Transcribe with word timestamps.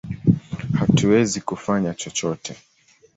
Hatuwezi 0.79 1.41
kufanya 1.41 1.93
chochote! 1.93 2.55